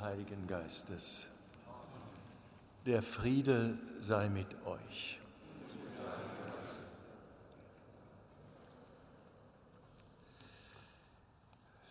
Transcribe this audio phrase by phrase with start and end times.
[0.00, 1.26] Heiligen Geistes.
[2.86, 5.18] Der Friede sei mit euch.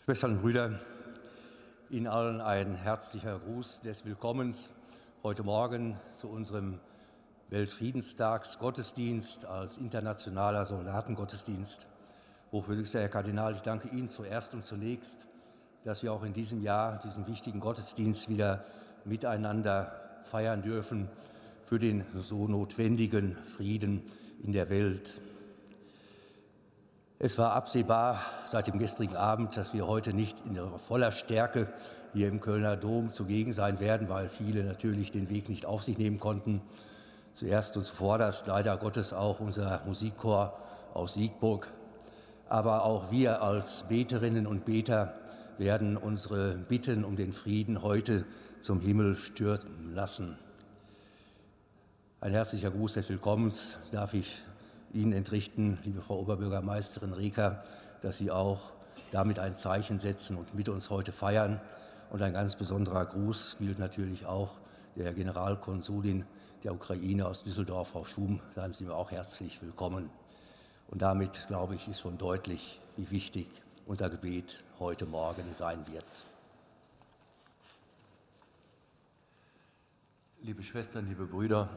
[0.05, 0.79] Schwestern und Brüder,
[1.89, 4.73] Ihnen allen ein herzlicher Gruß des Willkommens
[5.21, 6.79] heute Morgen zu unserem
[7.49, 11.87] Weltfriedenstagsgottesdienst als internationaler Soldatengottesdienst.
[12.53, 15.27] Hochwürdigster Herr Kardinal, ich danke Ihnen zuerst und zunächst,
[15.87, 18.65] dass wir auch in diesem Jahr diesen wichtigen Gottesdienst wieder
[19.05, 19.93] miteinander
[20.25, 21.07] feiern dürfen
[21.65, 24.03] für den so notwendigen Frieden
[24.43, 25.21] in der Welt.
[27.19, 31.71] Es war absehbar seit dem gestrigen Abend, dass wir heute nicht in voller Stärke
[32.11, 35.97] hier im Kölner Dom zugegen sein werden, weil viele natürlich den Weg nicht auf sich
[35.97, 36.61] nehmen konnten.
[37.31, 40.59] Zuerst und zuvorderst leider Gottes auch unser Musikchor
[40.93, 41.71] aus Siegburg,
[42.49, 45.13] aber auch wir als Beterinnen und Beter
[45.59, 48.25] werden unsere Bitten um den Frieden heute
[48.61, 50.37] zum Himmel stürzen lassen.
[52.19, 54.41] Ein herzlicher Gruß des Willkommens darf ich
[54.93, 57.63] Ihnen entrichten, liebe Frau Oberbürgermeisterin Rieker,
[58.01, 58.71] dass Sie auch
[59.11, 61.61] damit ein Zeichen setzen und mit uns heute feiern.
[62.09, 64.57] Und ein ganz besonderer Gruß gilt natürlich auch
[64.95, 66.25] der Generalkonsulin
[66.63, 68.39] der Ukraine aus Düsseldorf, Frau Schum.
[68.49, 70.09] Seien Sie mir auch herzlich willkommen.
[70.87, 73.49] Und damit, glaube ich, ist schon deutlich, wie wichtig
[73.87, 76.25] unser Gebet heute Morgen sein wird.
[80.41, 81.69] Liebe Schwestern, liebe Brüder,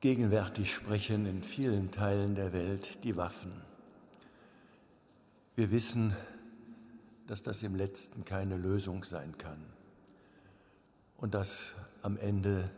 [0.00, 3.52] gegenwärtig sprechen in vielen Teilen der Welt die Waffen.
[5.56, 6.14] Wir wissen,
[7.26, 9.64] dass das im letzten keine Lösung sein kann
[11.16, 12.70] und dass am Ende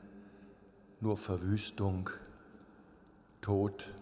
[1.01, 2.11] nur Verwüstung
[3.41, 3.93] Tod,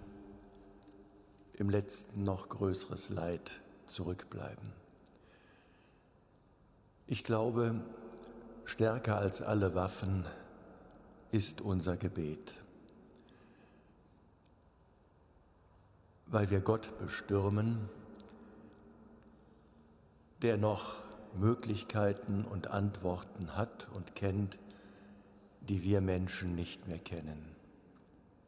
[1.55, 4.73] im letzten noch größeres Leid zurückbleiben.
[7.07, 7.81] Ich glaube,
[8.65, 10.25] stärker als alle Waffen
[11.31, 12.65] ist unser Gebet,
[16.27, 17.89] weil wir Gott bestürmen,
[20.43, 20.97] der noch
[21.35, 24.59] Möglichkeiten und Antworten hat und kennt,
[25.61, 27.55] die wir Menschen nicht mehr kennen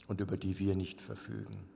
[0.08, 1.75] und über die wir nicht verfügen.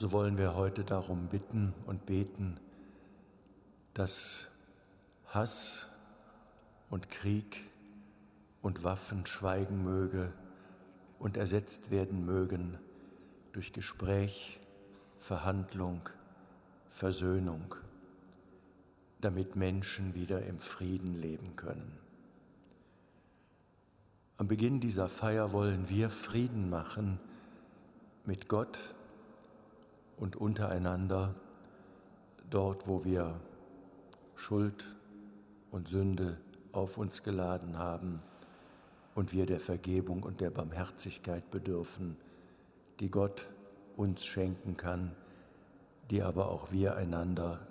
[0.00, 2.60] So wollen wir heute darum bitten und beten,
[3.94, 4.46] dass
[5.26, 5.88] Hass
[6.88, 7.68] und Krieg
[8.62, 10.32] und Waffen schweigen möge
[11.18, 12.78] und ersetzt werden mögen
[13.52, 14.60] durch Gespräch,
[15.18, 16.08] Verhandlung,
[16.90, 17.74] Versöhnung,
[19.20, 21.98] damit Menschen wieder im Frieden leben können.
[24.36, 27.18] Am Beginn dieser Feier wollen wir Frieden machen
[28.24, 28.94] mit Gott
[30.18, 31.34] und untereinander,
[32.50, 33.40] dort wo wir
[34.36, 34.84] Schuld
[35.70, 36.38] und Sünde
[36.72, 38.22] auf uns geladen haben
[39.14, 42.16] und wir der Vergebung und der Barmherzigkeit bedürfen,
[43.00, 43.46] die Gott
[43.96, 45.12] uns schenken kann,
[46.10, 47.66] die aber auch wir einander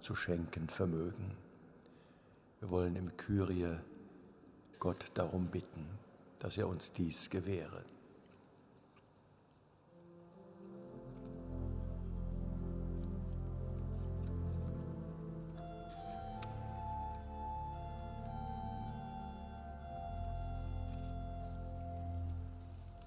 [0.00, 1.36] zu schenken vermögen.
[2.60, 3.78] Wir wollen im Kyrie
[4.78, 5.86] Gott darum bitten,
[6.38, 7.84] dass er uns dies gewähre.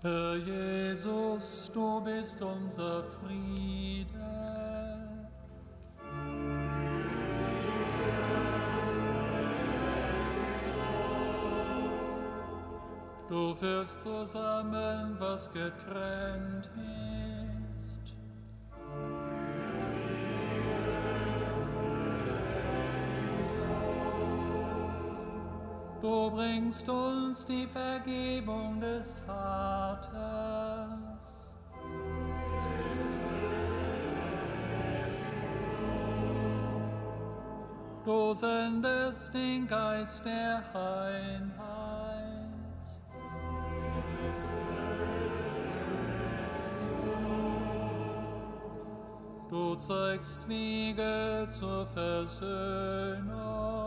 [0.03, 4.09] Herr Jesus, du bist unser Friede.
[13.29, 17.42] Du führst zusammen, was getrennt ist.
[26.03, 30.19] Du bringst uns die Vergebung des Vaters.
[38.03, 41.53] Du sendest den Geist der Einheit.
[49.49, 53.82] Du zeigst Wege zur Versöhnung.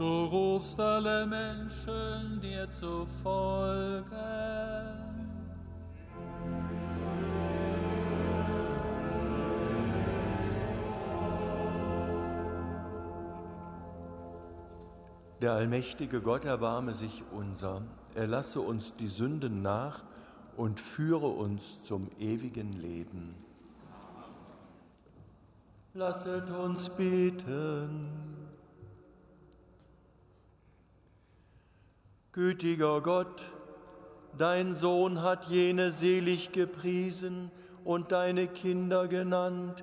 [0.00, 4.06] Du rufst alle Menschen dir zu folgen.
[15.42, 17.82] Der allmächtige Gott erbarme sich unser,
[18.14, 20.02] er lasse uns die Sünden nach
[20.56, 23.34] und führe uns zum ewigen Leben.
[25.92, 28.39] Lasset uns beten.
[32.32, 33.42] Gütiger Gott,
[34.38, 37.50] dein Sohn hat jene selig gepriesen
[37.84, 39.82] und deine Kinder genannt,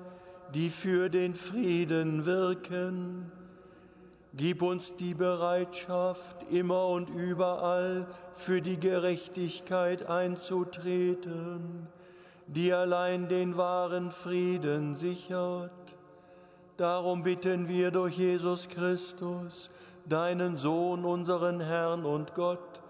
[0.54, 3.30] die für den Frieden wirken.
[4.32, 11.86] Gib uns die Bereitschaft, immer und überall für die Gerechtigkeit einzutreten,
[12.46, 15.70] die allein den wahren Frieden sichert.
[16.78, 19.70] Darum bitten wir durch Jesus Christus,
[20.08, 22.82] deinen Sohn, unseren Herrn und Gott,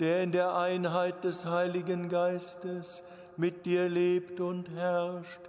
[0.00, 3.04] der in der Einheit des Heiligen Geistes
[3.36, 5.40] mit dir lebt und herrscht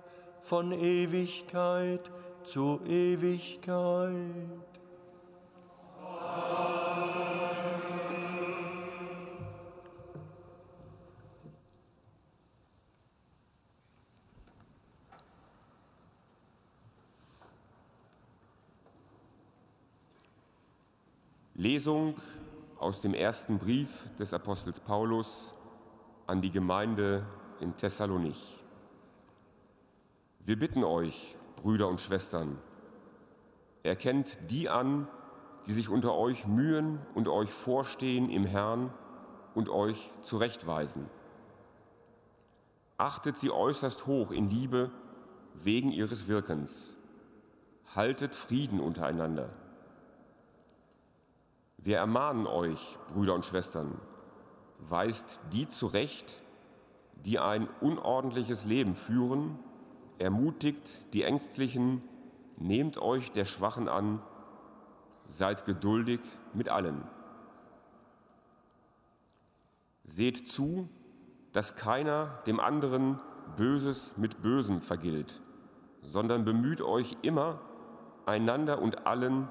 [0.41, 2.11] von Ewigkeit
[2.43, 4.13] zu Ewigkeit.
[21.59, 22.13] Lesung
[22.77, 25.55] aus dem ersten Brief des Apostels Paulus
[26.27, 27.25] an die Gemeinde
[27.59, 28.63] in Thessalonich.
[30.45, 32.59] Wir bitten euch, Brüder und Schwestern,
[33.81, 35.07] erkennt die an,
[35.65, 38.93] die sich unter euch mühen und euch vorstehen im Herrn
[39.55, 41.09] und euch zurechtweisen.
[42.99, 44.91] Achtet sie äußerst hoch in Liebe
[45.55, 46.95] wegen ihres Wirkens.
[47.95, 49.49] Haltet Frieden untereinander.
[51.77, 53.99] Wir ermahnen euch, Brüder und Schwestern,
[54.89, 56.41] weist die zurecht,
[57.25, 59.57] die ein unordentliches Leben führen,
[60.19, 62.01] ermutigt die Ängstlichen,
[62.57, 64.21] nehmt euch der Schwachen an,
[65.25, 66.19] seid geduldig
[66.53, 67.03] mit allen.
[70.03, 70.89] Seht zu,
[71.51, 73.21] dass keiner dem anderen
[73.55, 75.41] Böses mit Bösem vergilt,
[76.01, 77.59] sondern bemüht euch immer,
[78.25, 79.47] einander und allen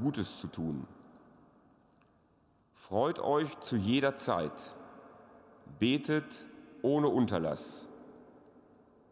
[0.00, 0.86] Gutes zu tun.
[2.82, 4.74] Freut euch zu jeder Zeit,
[5.78, 6.44] betet
[6.82, 7.86] ohne Unterlass,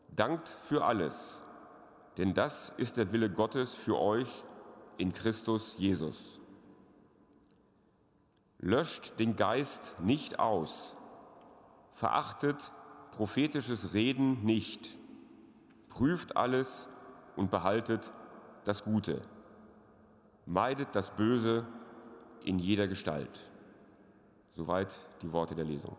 [0.09, 1.41] dankt für alles,
[2.19, 4.45] denn das ist der Wille Gottes für euch
[4.99, 6.41] in Christus Jesus.
[8.59, 10.97] Löscht den Geist nicht aus,
[11.93, 12.73] verachtet
[13.13, 14.99] prophetisches Reden nicht,
[15.89, 16.89] prüft alles
[17.37, 18.13] und behaltet
[18.65, 19.23] das Gute,
[20.45, 21.65] meidet das Böse
[22.45, 23.50] in jeder Gestalt.
[24.51, 25.97] Soweit die Worte der Lesung.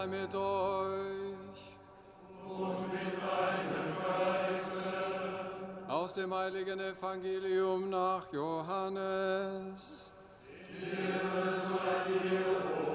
[0.00, 1.60] Sei mit euch.
[2.46, 4.88] Und mit deinem Geiste.
[5.88, 10.10] Aus dem heiligen Evangelium nach Johannes.
[10.80, 12.89] Ehre sei dir,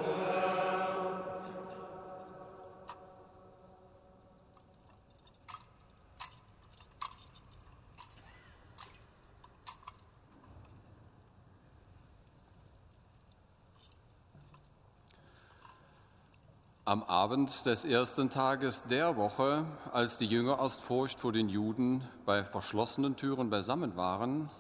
[16.88, 22.08] Am Abend des ersten Tages der Woche, als die Jünger aus Furcht vor den Juden
[22.28, 24.52] bei verschlossenen Türen beisammen waren,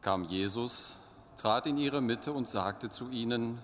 [0.00, 0.96] kam Jesus,
[1.36, 3.58] trat in ihre Mitte und sagte zu ihnen,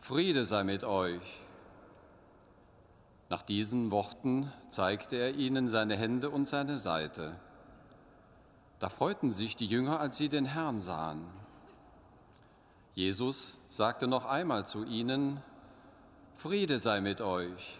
[0.00, 1.42] Friede sei mit euch.
[3.28, 7.38] Nach diesen Worten zeigte er ihnen seine Hände und seine Seite.
[8.78, 11.26] Da freuten sich die Jünger, als sie den Herrn sahen.
[12.94, 15.42] Jesus sagte noch einmal zu ihnen,
[16.36, 17.78] Friede sei mit euch.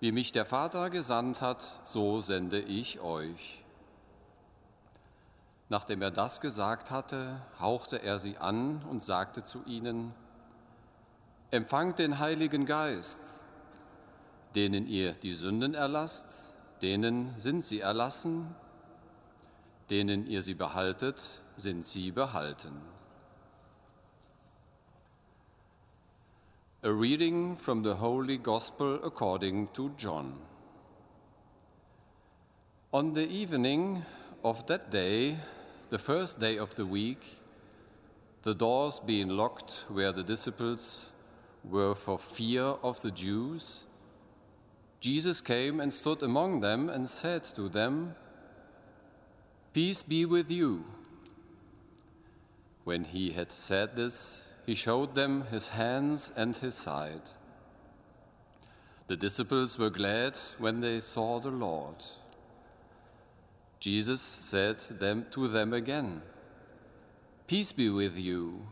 [0.00, 3.62] Wie mich der Vater gesandt hat, so sende ich euch.
[5.68, 10.12] Nachdem er das gesagt hatte, hauchte er sie an und sagte zu ihnen,
[11.50, 13.20] Empfangt den Heiligen Geist,
[14.54, 16.26] denen ihr die Sünden erlasst,
[16.80, 18.54] denen sind sie erlassen,
[19.88, 21.22] denen ihr sie behaltet,
[21.56, 22.91] sind sie behalten.
[26.84, 30.34] A reading from the Holy Gospel according to John.
[32.92, 34.02] On the evening
[34.42, 35.36] of that day,
[35.90, 37.38] the first day of the week,
[38.42, 41.12] the doors being locked where the disciples
[41.62, 43.84] were for fear of the Jews,
[44.98, 48.16] Jesus came and stood among them and said to them,
[49.72, 50.84] Peace be with you.
[52.82, 57.22] When he had said this, he showed them his hands and his side.
[59.08, 61.96] The disciples were glad when they saw the Lord.
[63.80, 66.22] Jesus said them, to them again,
[67.48, 68.62] Peace be with you.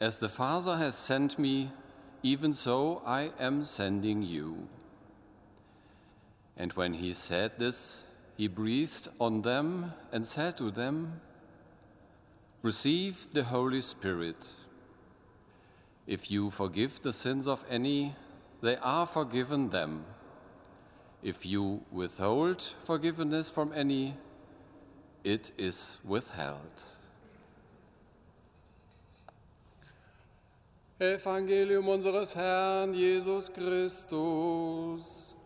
[0.00, 1.70] As the Father has sent me,
[2.22, 4.66] even so I am sending you.
[6.56, 8.04] And when he said this,
[8.36, 11.20] he breathed on them and said to them,
[12.62, 14.54] Receive the Holy Spirit.
[16.10, 18.16] If you forgive the sins of any,
[18.62, 20.04] they are forgiven them.
[21.22, 24.16] If you withhold forgiveness from any,
[25.22, 26.82] it is withheld.
[31.00, 35.36] Evangelium unseres Herrn Jesus Christus.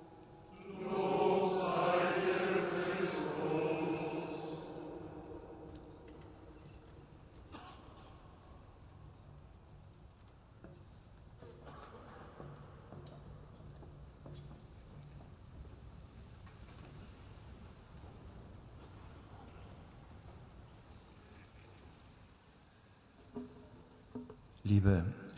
[0.81, 1.14] Los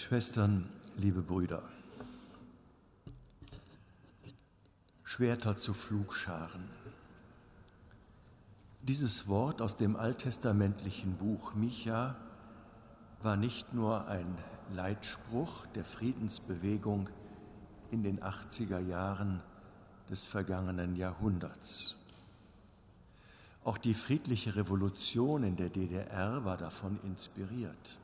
[0.07, 1.65] Schwestern, liebe Brüder,
[5.03, 6.63] Schwerter zu Flugscharen.
[8.83, 12.15] Dieses Wort aus dem alttestamentlichen Buch Micha
[13.21, 14.39] war nicht nur ein
[14.71, 17.09] Leitspruch der Friedensbewegung
[17.91, 19.43] in den 80er Jahren
[20.09, 21.97] des vergangenen Jahrhunderts.
[23.65, 27.99] Auch die friedliche Revolution in der DDR war davon inspiriert.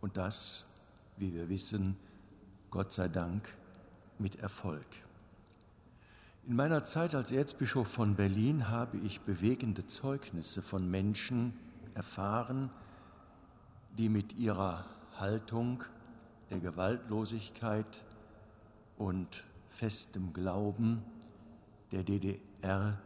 [0.00, 0.64] Und das,
[1.20, 1.96] wie wir wissen,
[2.70, 3.48] Gott sei Dank
[4.18, 4.86] mit Erfolg.
[6.46, 11.52] In meiner Zeit als Erzbischof von Berlin habe ich bewegende Zeugnisse von Menschen
[11.94, 12.70] erfahren,
[13.98, 14.86] die mit ihrer
[15.18, 15.84] Haltung
[16.48, 18.02] der Gewaltlosigkeit
[18.96, 21.02] und festem Glauben
[21.92, 22.98] der DDR,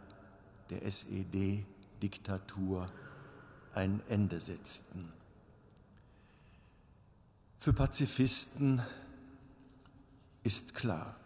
[0.70, 2.88] der SED-Diktatur
[3.74, 5.12] ein Ende setzten.
[7.64, 8.83] Für Pazifisten
[10.42, 11.16] ist klar,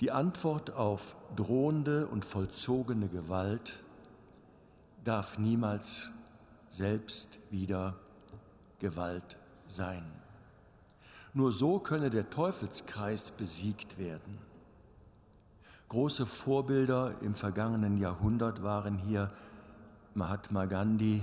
[0.00, 3.82] die Antwort auf drohende und vollzogene Gewalt
[5.02, 6.12] darf niemals
[6.70, 7.96] selbst wieder
[8.78, 9.36] Gewalt
[9.66, 10.04] sein.
[11.34, 14.38] Nur so könne der Teufelskreis besiegt werden.
[15.88, 19.32] Große Vorbilder im vergangenen Jahrhundert waren hier
[20.14, 21.22] Mahatma Gandhi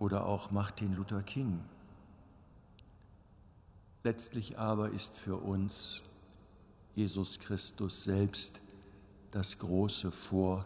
[0.00, 1.60] oder auch Martin Luther King.
[4.08, 6.02] Letztlich aber ist für uns
[6.94, 8.62] Jesus Christus selbst
[9.32, 10.64] das große Vor-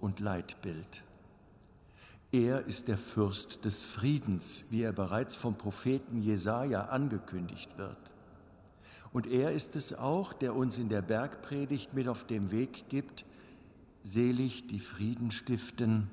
[0.00, 1.02] und Leitbild.
[2.30, 8.14] Er ist der Fürst des Friedens, wie er bereits vom Propheten Jesaja angekündigt wird.
[9.12, 13.24] Und er ist es auch, der uns in der Bergpredigt mit auf den Weg gibt,
[14.04, 16.12] selig die Frieden stiften,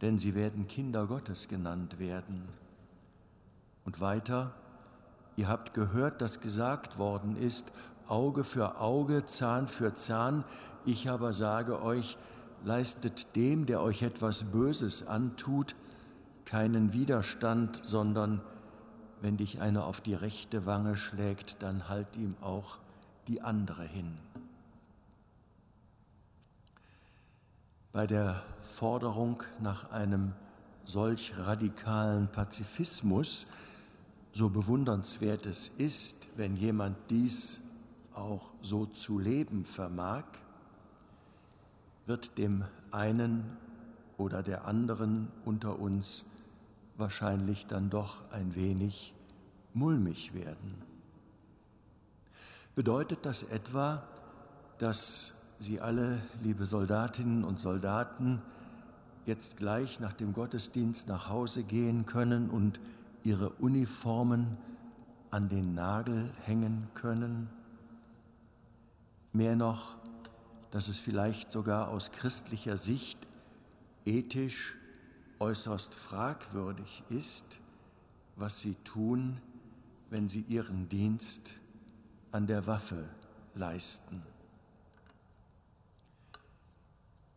[0.00, 2.48] denn sie werden Kinder Gottes genannt werden.
[3.84, 4.54] Und weiter,
[5.36, 7.72] ihr habt gehört, dass gesagt worden ist,
[8.08, 10.44] Auge für Auge, Zahn für Zahn,
[10.84, 12.18] ich aber sage euch,
[12.64, 15.74] leistet dem, der euch etwas Böses antut,
[16.44, 18.40] keinen Widerstand, sondern
[19.20, 22.78] wenn dich einer auf die rechte Wange schlägt, dann halt ihm auch
[23.28, 24.18] die andere hin.
[27.92, 30.32] Bei der Forderung nach einem
[30.84, 33.46] solch radikalen Pazifismus,
[34.32, 37.60] so bewundernswert es ist, wenn jemand dies
[38.14, 40.24] auch so zu leben vermag,
[42.06, 43.56] wird dem einen
[44.16, 46.24] oder der anderen unter uns
[46.96, 49.14] wahrscheinlich dann doch ein wenig
[49.74, 50.74] mulmig werden.
[52.74, 54.02] Bedeutet das etwa,
[54.78, 58.42] dass Sie alle, liebe Soldatinnen und Soldaten,
[59.26, 62.80] jetzt gleich nach dem Gottesdienst nach Hause gehen können und
[63.24, 64.56] Ihre Uniformen
[65.30, 67.48] an den Nagel hängen können?
[69.32, 69.96] Mehr noch,
[70.70, 73.18] dass es vielleicht sogar aus christlicher Sicht
[74.04, 74.76] ethisch
[75.38, 77.60] äußerst fragwürdig ist,
[78.36, 79.40] was sie tun,
[80.10, 81.60] wenn sie ihren Dienst
[82.32, 83.08] an der Waffe
[83.54, 84.22] leisten.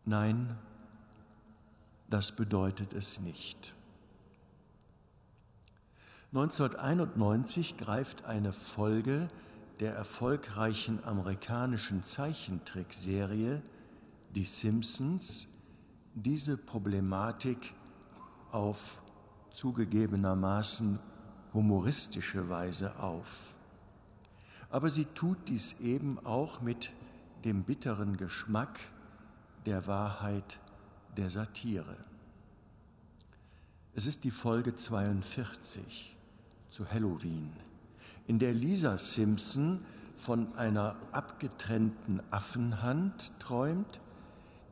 [0.06, 0.58] Nein,
[2.10, 3.75] das bedeutet es nicht.
[6.36, 9.30] 1991 greift eine Folge
[9.80, 13.62] der erfolgreichen amerikanischen Zeichentrickserie
[14.32, 15.48] Die Simpsons
[16.14, 17.74] diese Problematik
[18.52, 19.02] auf
[19.52, 21.00] zugegebenermaßen
[21.54, 23.56] humoristische Weise auf.
[24.70, 26.92] Aber sie tut dies eben auch mit
[27.46, 28.78] dem bitteren Geschmack
[29.66, 30.60] der Wahrheit
[31.16, 31.96] der Satire.
[33.94, 36.15] Es ist die Folge 42
[36.70, 37.52] zu Halloween,
[38.28, 39.84] in der Lisa Simpson
[40.18, 44.00] von einer abgetrennten Affenhand träumt,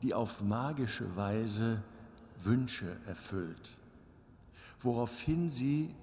[0.01, 1.81] die auf magische Weise
[2.41, 3.77] Wünsche erfüllt,
[4.81, 5.93] woraufhin sie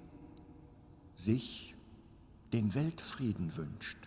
[1.15, 1.75] sich
[2.53, 3.97] den Weltfrieden wünscht.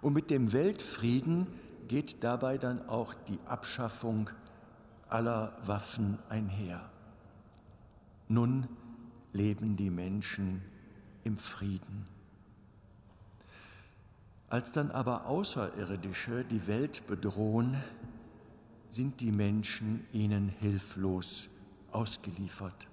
[0.00, 1.46] Und mit dem Weltfrieden
[1.88, 4.30] geht dabei dann auch die Abschaffung
[5.08, 6.90] aller Waffen einher.
[8.28, 8.68] Nun
[9.32, 10.62] leben die Menschen
[11.24, 12.06] im Frieden.
[14.48, 17.76] Als dann aber Außerirdische die Welt bedrohen,
[18.90, 21.48] sind die Menschen ihnen hilflos
[21.90, 22.86] ausgeliefert.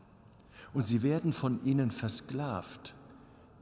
[0.74, 2.96] Und sie werden von ihnen versklavt,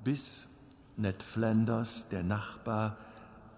[0.04, 0.50] bis
[0.96, 2.98] Ned Flanders, der Nachbar,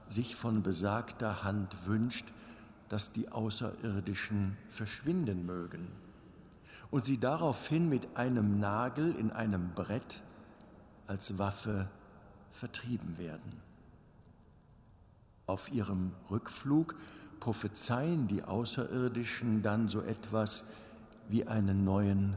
[0.08, 2.26] sich von besagter Hand wünscht,
[2.88, 5.88] dass die Außerirdischen verschwinden mögen
[6.92, 10.24] und sie daraufhin mit einem Nagel in einem Brett
[11.10, 11.90] als Waffe
[12.52, 13.62] vertrieben werden.
[15.48, 16.96] Auf ihrem Rückflug
[17.40, 20.66] prophezeien die Außerirdischen dann so etwas
[21.28, 22.36] wie einen neuen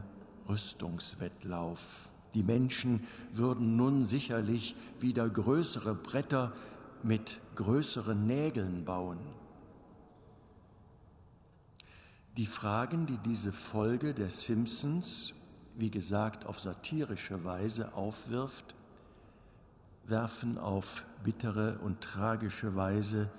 [0.49, 2.09] Rüstungswettlauf.
[2.33, 6.51] Die Menschen würden nun sicherlich wieder größere Bretter
[7.03, 9.19] mit größeren Nägeln bauen.
[12.37, 15.35] Die Fragen, die diese Folge der Simpsons,
[15.75, 18.75] wie gesagt, auf satirische Weise aufwirft,
[20.05, 23.29] werfen auf bittere und tragische Weise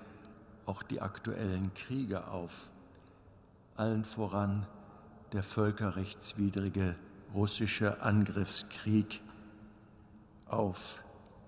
[0.66, 2.70] auch die aktuellen Kriege auf,
[3.77, 4.66] allen voran
[5.33, 6.97] der völkerrechtswidrige
[7.35, 9.20] russische Angriffskrieg
[10.47, 11.03] auf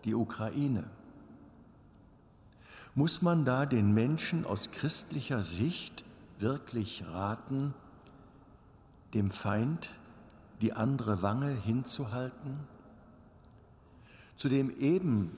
[0.04, 0.84] die Ukraine.
[2.94, 6.04] Muss man da den Menschen aus christlicher Sicht
[6.38, 7.74] wirklich raten,
[9.14, 9.90] dem Feind
[10.60, 12.60] die andere Wange hinzuhalten?
[14.36, 15.36] Zu dem eben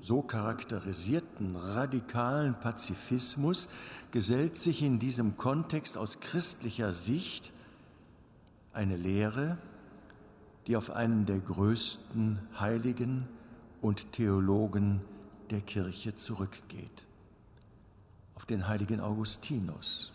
[0.00, 3.68] so charakterisierten radikalen Pazifismus
[4.10, 7.52] gesellt sich in diesem Kontext aus christlicher Sicht
[8.72, 9.58] eine Lehre,
[10.66, 13.28] die auf einen der größten Heiligen
[13.80, 15.00] und Theologen
[15.50, 17.06] der Kirche zurückgeht,
[18.34, 20.11] auf den heiligen Augustinus.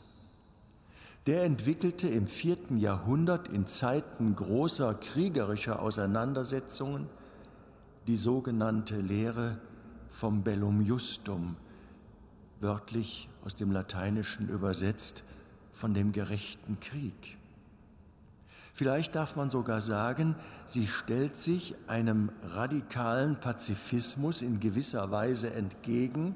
[1.28, 7.10] Der entwickelte im vierten Jahrhundert in Zeiten großer kriegerischer Auseinandersetzungen
[8.08, 9.58] die sogenannte Lehre
[10.10, 11.58] vom Bellum Justum,
[12.62, 15.26] wörtlich aus dem Lateinischen übersetzt
[15.74, 17.38] von dem gerechten Krieg.
[18.74, 20.34] Vielleicht darf man sogar sagen,
[20.66, 26.36] sie stellt sich einem radikalen Pazifismus in gewisser Weise entgegen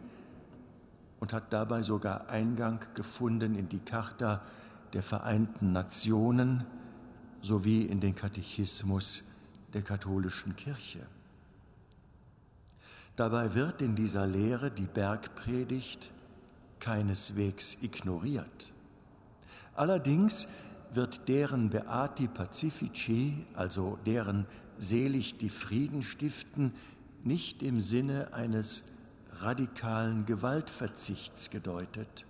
[1.21, 4.41] und hat dabei sogar Eingang gefunden in die Charta
[4.93, 6.65] der Vereinten Nationen
[7.41, 9.23] sowie in den Katechismus
[9.73, 10.99] der katholischen Kirche.
[13.15, 16.11] Dabei wird in dieser Lehre die Bergpredigt
[16.79, 18.71] keineswegs ignoriert.
[19.75, 20.47] Allerdings
[20.93, 24.45] wird deren Beati Pacifici, also deren
[24.77, 26.73] selig die Frieden stiften,
[27.23, 28.89] nicht im Sinne eines
[29.39, 32.25] radikalen Gewaltverzichts gedeutet.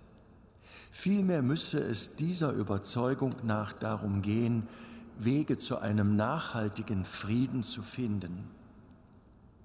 [0.94, 4.68] Vielmehr müsse es dieser Überzeugung nach darum gehen,
[5.18, 8.44] Wege zu einem nachhaltigen Frieden zu finden.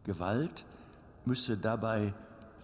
[0.06, 0.64] Gewalt
[1.26, 2.14] müsse dabei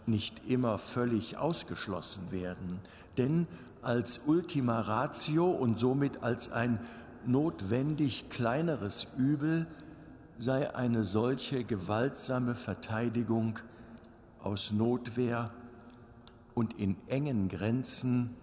[0.06, 2.80] nicht immer völlig ausgeschlossen werden,
[3.18, 3.48] denn
[3.82, 6.80] als Ultima Ratio und somit als ein
[7.26, 9.68] notwendig kleineres Übel
[10.40, 13.60] sei eine solche gewaltsame Verteidigung
[14.42, 15.52] aus Notwehr
[16.54, 18.38] und in engen Grenzen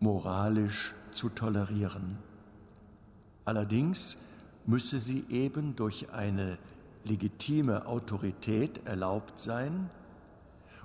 [0.00, 2.18] moralisch zu tolerieren.
[3.44, 4.18] Allerdings
[4.66, 6.58] müsse sie eben durch eine
[7.04, 9.88] legitime Autorität erlaubt sein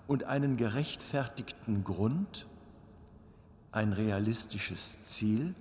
[0.07, 2.45] und einen gerechtfertigten Grund,
[3.71, 5.55] ein realistisches Ziel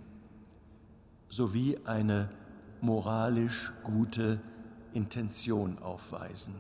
[1.29, 2.31] sowie eine
[2.81, 4.41] moralisch gute
[4.93, 6.55] Intention aufweisen.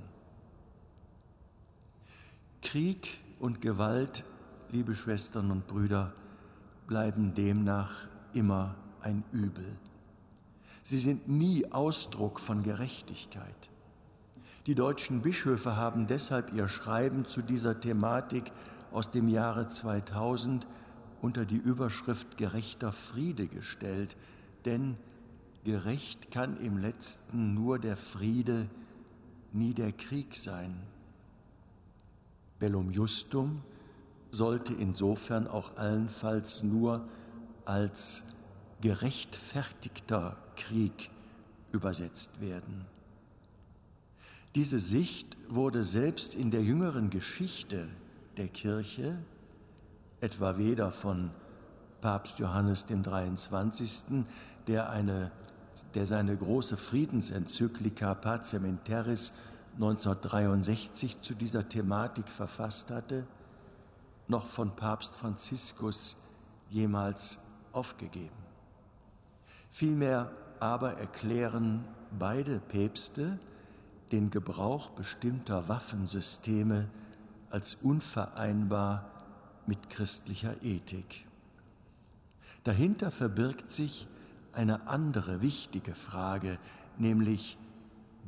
[2.63, 4.25] Krieg und Gewalt,
[4.71, 6.15] liebe Schwestern und Brüder,
[6.87, 9.77] bleiben demnach immer ein Übel.
[10.83, 13.71] Sie sind nie Ausdruck von Gerechtigkeit.
[14.67, 18.53] Die deutschen Bischöfe haben deshalb ihr Schreiben zu dieser Thematik
[18.93, 20.67] aus dem Jahre 2000
[21.21, 24.17] unter die Überschrift gerechter Friede gestellt,
[24.65, 24.97] denn
[25.65, 28.69] gerecht kann im letzten nur der Friede,
[29.53, 30.77] nie der Krieg sein.
[32.59, 33.63] Bellum Justum
[34.33, 37.07] sollte insofern auch allenfalls nur
[37.65, 38.25] als
[38.81, 41.11] gerechtfertigter Krieg
[41.71, 42.87] übersetzt werden.
[44.55, 47.89] Diese Sicht wurde selbst in der jüngeren Geschichte
[48.37, 49.17] der Kirche,
[50.21, 51.31] etwa weder von
[52.01, 54.25] Papst Johannes dem 23.,
[54.67, 55.31] der, eine,
[55.95, 59.35] der seine große Friedensenzyklika Pacem in Terris
[59.75, 63.27] 1963 zu dieser Thematik verfasst hatte,
[64.29, 66.17] noch von Papst Franziskus
[66.71, 67.39] jemals
[67.73, 68.31] aufgegeben.
[69.71, 71.85] Vielmehr aber erklären
[72.19, 73.39] beide Päpste
[74.13, 76.89] den Gebrauch bestimmter Waffensysteme
[77.51, 79.11] als unvereinbar
[79.67, 81.27] mit christlicher Ethik.
[82.65, 84.07] Dahinter verbirgt sich
[84.53, 86.59] eine andere wichtige Frage,
[86.99, 87.59] nämlich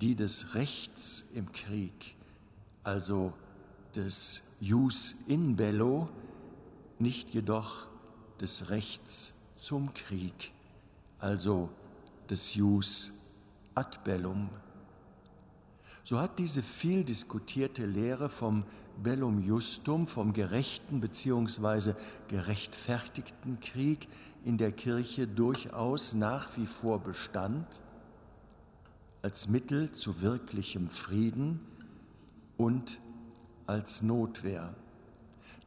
[0.00, 2.16] die des Rechts im Krieg,
[2.82, 3.32] also
[3.94, 6.08] des Jus in bello,
[6.98, 7.86] nicht jedoch
[8.40, 10.52] des Rechts zum Krieg,
[11.18, 11.68] also
[12.30, 13.12] des Jus
[13.74, 14.48] ad bellum.
[16.02, 18.64] So hat diese viel diskutierte Lehre vom
[19.02, 21.92] Bellum Justum, vom gerechten bzw.
[22.28, 24.08] gerechtfertigten Krieg
[24.46, 27.82] in der Kirche durchaus nach wie vor Bestand
[29.20, 31.60] als Mittel zu wirklichem Frieden
[32.56, 32.98] und
[33.66, 34.74] als Notwehr.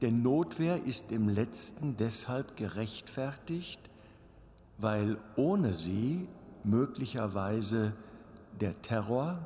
[0.02, 3.90] Denn Notwehr ist im letzten deshalb gerechtfertigt,
[4.78, 6.28] weil ohne sie
[6.64, 7.94] möglicherweise
[8.60, 9.46] der Terror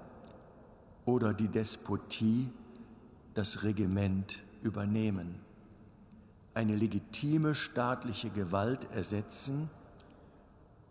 [1.06, 2.50] oder die Despotie
[3.34, 5.36] das Regiment übernehmen,
[6.54, 9.70] eine legitime staatliche Gewalt ersetzen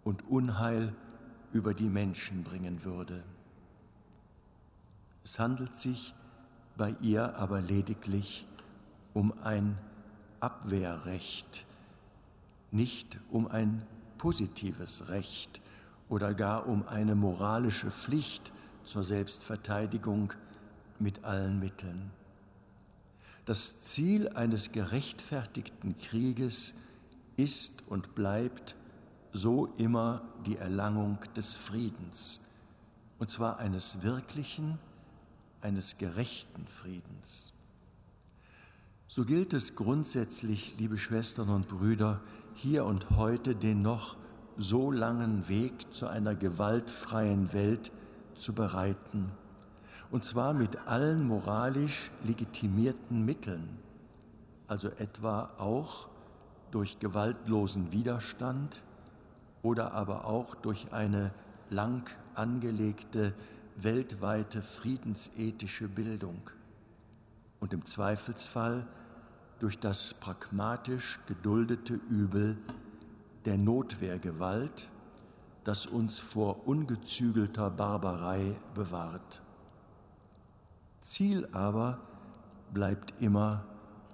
[0.04, 0.94] und Unheil
[1.52, 3.22] über die Menschen bringen würde.
[5.22, 6.14] Es handelt sich
[6.80, 8.46] bei ihr aber lediglich
[9.12, 9.76] um ein
[10.40, 11.66] Abwehrrecht,
[12.70, 13.82] nicht um ein
[14.16, 15.60] positives Recht
[16.08, 18.50] oder gar um eine moralische Pflicht
[18.82, 20.32] zur Selbstverteidigung
[20.98, 22.10] mit allen Mitteln.
[23.44, 26.78] Das Ziel eines gerechtfertigten Krieges
[27.36, 28.74] ist und bleibt
[29.32, 32.40] so immer die Erlangung des Friedens,
[33.18, 34.78] und zwar eines wirklichen,
[35.60, 37.52] eines gerechten Friedens.
[39.08, 42.20] So gilt es grundsätzlich, liebe Schwestern und Brüder,
[42.54, 44.16] hier und heute den noch
[44.56, 47.90] so langen Weg zu einer gewaltfreien Welt
[48.34, 49.32] zu bereiten,
[50.10, 53.78] und zwar mit allen moralisch legitimierten Mitteln,
[54.66, 56.08] also etwa auch
[56.70, 58.82] durch gewaltlosen Widerstand
[59.62, 61.32] oder aber auch durch eine
[61.68, 63.34] lang angelegte
[63.82, 66.50] weltweite friedensethische Bildung
[67.60, 68.86] und im Zweifelsfall
[69.58, 72.56] durch das pragmatisch geduldete Übel
[73.44, 74.90] der Notwehrgewalt,
[75.64, 79.42] das uns vor ungezügelter Barbarei bewahrt.
[81.00, 81.98] Ziel aber
[82.72, 83.64] bleibt immer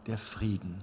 [0.07, 0.81] der Frieden.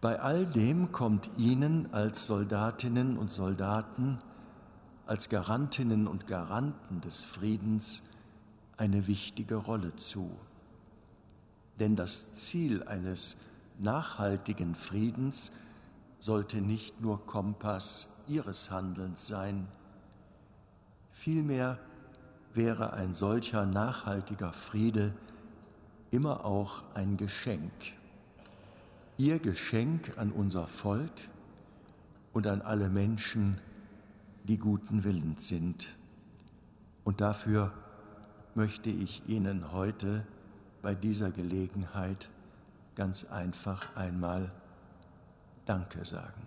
[0.00, 4.18] Bei all dem kommt Ihnen als Soldatinnen und Soldaten,
[5.06, 8.02] als Garantinnen und Garanten des Friedens
[8.76, 10.36] eine wichtige Rolle zu.
[11.78, 13.40] Denn das Ziel eines
[13.78, 15.52] nachhaltigen Friedens
[16.18, 19.68] sollte nicht nur Kompass Ihres Handelns sein,
[21.12, 21.78] vielmehr
[22.54, 25.14] wäre ein solcher nachhaltiger Friede
[26.10, 27.70] immer auch ein Geschenk.
[29.18, 31.12] Ihr Geschenk an unser Volk
[32.32, 33.60] und an alle Menschen,
[34.46, 35.96] die guten Willens sind.
[37.04, 37.72] Und dafür
[38.54, 40.26] möchte ich Ihnen heute
[40.82, 42.30] bei dieser Gelegenheit
[42.94, 44.52] ganz einfach einmal
[45.66, 46.45] Danke sagen.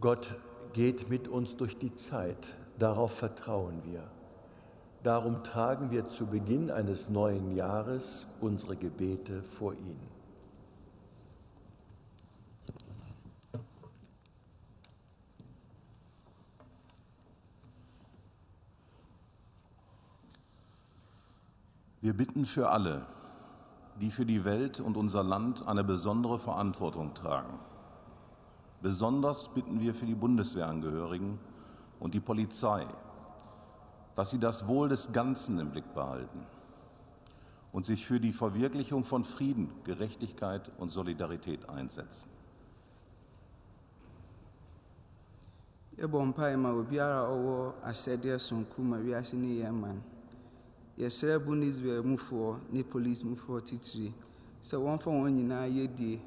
[0.00, 0.36] Gott
[0.74, 2.56] geht mit uns durch die Zeit.
[2.78, 4.04] Darauf vertrauen wir.
[5.02, 9.98] Darum tragen wir zu Beginn eines neuen Jahres unsere Gebete vor ihn.
[22.00, 23.04] Wir bitten für alle,
[24.00, 27.58] die für die Welt und unser Land eine besondere Verantwortung tragen
[28.80, 31.38] Besonders bitten wir für die Bundeswehrangehörigen
[31.98, 32.86] und die Polizei,
[34.14, 36.46] dass sie das Wohl des Ganzen im Blick behalten
[37.72, 42.30] und sich für die Verwirklichung von Frieden, Gerechtigkeit und Solidarität einsetzen.
[45.98, 50.02] yɛbɔ mpae ma obiara a ɔwɔ asɛdeɛ sonko ma wiase ne yɛn man
[50.96, 54.12] yɛsrɛ bundeswehr mufoɔ ne police mufoɔ titiri
[54.62, 56.20] sɛ wɔmfa wɔn nyinaa yɛdie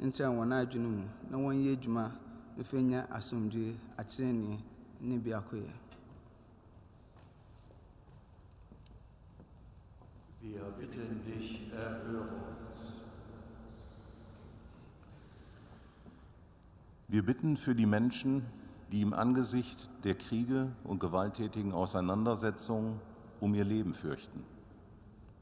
[0.00, 2.04] nkyerɛ wɔn adwene mu na wɔnyɛ adwuma
[2.60, 4.58] efe nya asomdwe akyerɛnee
[5.00, 5.72] ne biakoyɛ
[10.40, 13.02] Wir bitten dich, erhöre uns.
[17.08, 18.46] Wir bitten für die Menschen,
[18.92, 23.00] die im Angesicht der Kriege und gewalttätigen Auseinandersetzungen
[23.40, 24.44] um ihr Leben fürchten.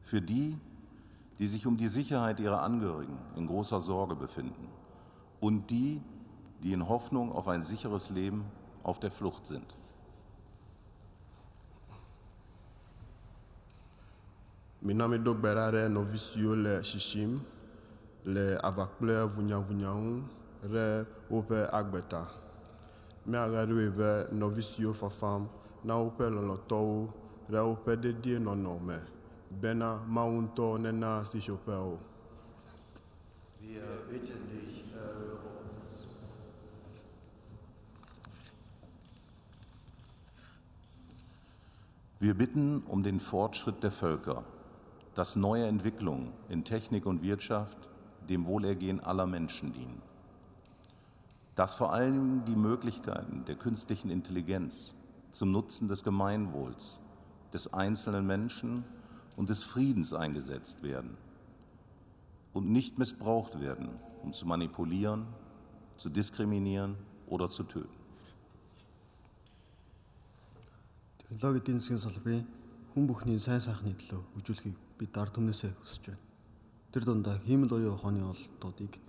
[0.02, 0.56] Für die,
[1.38, 4.68] die sich um die Sicherheit ihrer Angehörigen in großer Sorge befinden
[5.40, 6.00] und die,
[6.62, 8.44] die in Hoffnung auf ein sicheres Leben
[8.82, 9.76] auf der Flucht sind.
[14.86, 17.40] mina mi do gbe ɖa ɖe nɔvi siwo le shishim
[18.24, 20.22] le ava kple vunyavunya ŋu
[20.72, 20.84] ɖe
[21.30, 22.22] woƒe agbeta
[23.26, 24.08] miaɣe ɖoe be
[24.38, 25.48] nɔvi siwo fafam
[25.82, 27.08] na woƒe lɔlɔtɔwo
[27.50, 28.96] ɖe woƒe dedie nɔnɔ me
[29.50, 31.22] bena Mawu ŋutɔ nena
[31.66, 31.98] wo.
[33.60, 35.38] Wir bitten dich, erhöre
[35.70, 36.06] uns.
[42.20, 44.44] Wir bitten um den Fortschritt der Völker,
[45.14, 47.88] dass neue Entwicklungen in Technik und Wirtschaft
[48.28, 50.02] dem Wohlergehen aller Menschen dienen.
[51.54, 54.94] Dass vor allem die Möglichkeiten der künstlichen Intelligenz
[55.30, 57.00] zum Nutzen des Gemeinwohls,
[57.52, 58.84] des einzelnen Menschen
[59.35, 61.17] und des Friedens eingesetzt werden
[62.53, 63.89] und nicht missbraucht werden,
[64.23, 65.25] um zu manipulieren,
[65.97, 66.95] zu diskriminieren
[67.27, 68.01] oder zu töten.
[71.19, 72.47] Технологийн эдийн засгийн салбарын
[72.91, 76.25] хүн бүхний сайн сайхны төлөө хөгжүүлэхийг бид ард түмнээсээ хүсэж байна.
[76.91, 78.99] Тэр дундаа хиймэл оюун ухааны ололтуудыг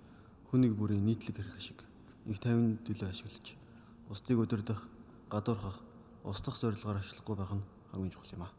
[0.46, 1.82] хүнийг бүрийн нийтлэг хэрэг шиг
[2.30, 3.58] их тайван төлөө ашиглаж
[4.06, 4.86] устдыг өдөрдох,
[5.34, 5.82] гадуурхах,
[6.22, 8.55] устдах зорилгоор ашиглахгүй байх нь хамгийн чухал юм аа.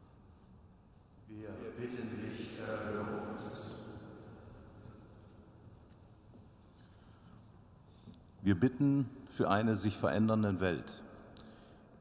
[1.28, 3.74] Wir bitten dich, erhöre uns.
[8.42, 11.02] Wir bitten für eine sich verändernde Welt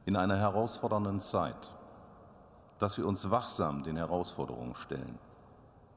[0.06, 1.74] in einer herausfordernden Zeit,
[2.78, 5.18] dass wir uns wachsam den Herausforderungen stellen,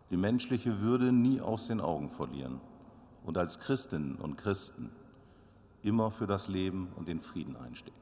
[0.10, 2.60] die menschliche Würde nie aus den Augen verlieren
[3.24, 4.92] und als Christinnen und Christen
[5.84, 7.96] immer für das Leben und den Frieden einstehen.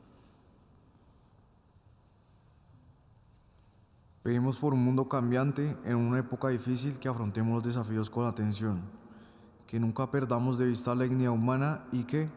[4.24, 8.82] Pedimos por un mundo cambiante en una época difícil que afrontemos los desafíos con atención,
[9.66, 12.30] que nunca perdamos de vista la dignidad humana y que,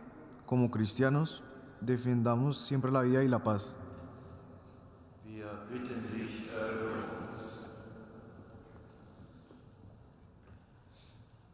[0.46, 1.42] como cristianos,
[1.80, 3.74] defendamos siempre la vida y la paz.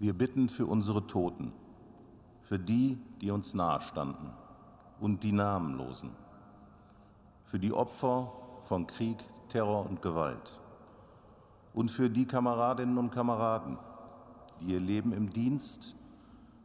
[0.01, 1.53] Wir bitten für unsere Toten,
[2.45, 4.31] für die, die uns nahestanden
[5.01, 6.11] und die Namenlosen,
[7.47, 8.33] für die Opfer
[8.68, 9.18] von Krieg,
[9.49, 10.61] Terror und Gewalt
[11.74, 13.78] und für die Kameradinnen und Kameraden,
[14.61, 15.94] die ihr Leben im Dienst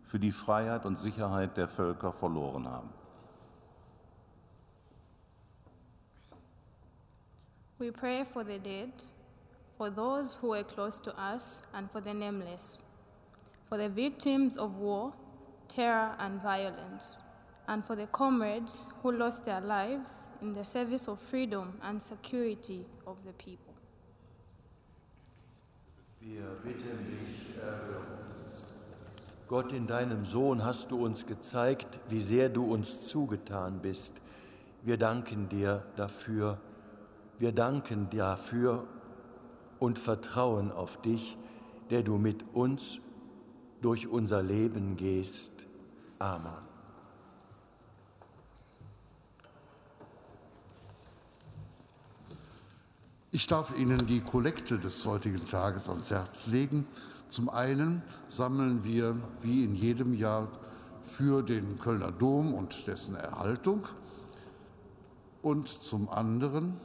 [0.06, 2.90] für die Freiheit und Sicherheit der Völker verloren haben.
[7.80, 8.94] We pray for the dead,
[9.78, 12.84] for those who were close to us, and for the nameless,
[13.68, 15.12] for the victims of war,
[15.68, 17.23] terror, and violence,
[17.68, 22.86] and for the comrades who lost their lives in the service of freedom and security
[23.06, 23.74] of the people.
[26.20, 28.02] Wir bitten dich, erhöre
[28.40, 28.66] uns.
[29.48, 34.22] Gott, in deinem Sohn hast du uns gezeigt, wie sehr du uns zugetan bist.
[34.84, 36.60] Wir danken dir dafür.
[37.40, 38.86] Wir danken dafür
[39.80, 41.38] und vertrauen auf dich,
[41.90, 43.00] der du mit uns
[43.82, 45.68] durch unser Leben gehst.
[46.20, 46.73] Amen.
[53.36, 56.86] Ich darf Ihnen die Kollekte des heutigen Tages ans Herz legen.
[57.30, 60.50] Zum einen sammeln wir wie in jedem Jahr
[61.18, 63.88] für den Kölner Dom und dessen Erhaltung.
[65.42, 66.80] Und zum anderen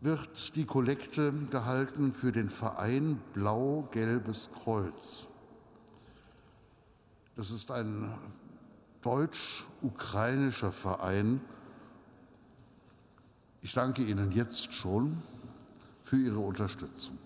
[0.00, 5.26] wird die Kollekte gehalten für den Verein Blau-Gelbes Kreuz.
[7.34, 8.14] Das ist ein
[9.00, 11.40] deutsch-ukrainischer Verein.
[13.64, 15.22] Ich danke Ihnen jetzt schon
[16.02, 17.16] für Ihre Unterstützung.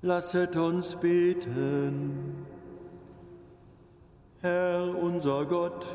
[0.00, 2.46] Lasset uns beten.
[4.40, 5.86] Herr unser Gott,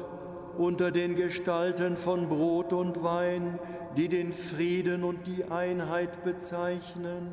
[0.57, 3.57] unter den Gestalten von Brot und Wein,
[3.95, 7.31] die den Frieden und die Einheit bezeichnen,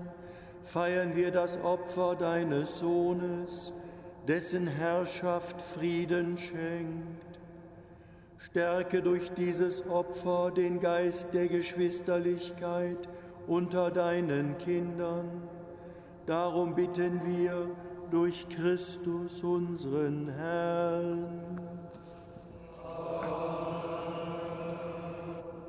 [0.62, 3.72] feiern wir das Opfer deines Sohnes,
[4.28, 7.40] dessen Herrschaft Frieden schenkt.
[8.38, 13.08] Stärke durch dieses Opfer den Geist der Geschwisterlichkeit
[13.48, 15.48] unter deinen Kindern
[16.30, 17.66] Darum bitten wir
[18.08, 21.60] durch Christus unseren Herrn.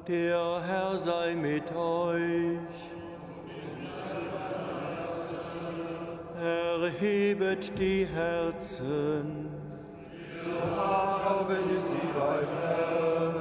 [0.08, 2.60] Der Herr sei mit euch.
[6.40, 9.50] Erhebet die Herzen.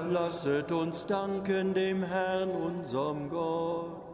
[0.09, 4.10] Lasset uns danken dem Herrn, unserem Gott.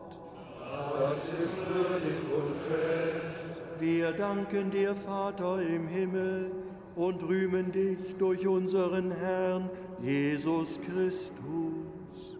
[3.79, 6.51] Wir danken dir, Vater im Himmel,
[6.97, 9.69] und rühmen dich durch unseren Herrn
[10.01, 12.37] Jesus Christus.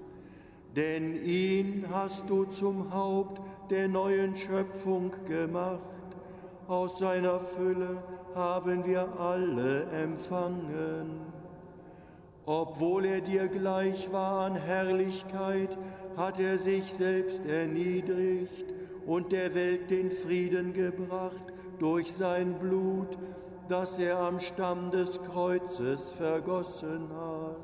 [0.74, 5.81] Denn ihn hast du zum Haupt der neuen Schöpfung gemacht.
[6.68, 8.03] Aus seiner Fülle
[8.35, 11.20] haben wir alle empfangen.
[12.45, 15.77] Obwohl er dir gleich war an Herrlichkeit,
[16.17, 18.64] hat er sich selbst erniedrigt
[19.07, 23.19] und der Welt den Frieden gebracht durch sein Blut,
[23.69, 27.57] das er am Stamm des Kreuzes vergossen hat.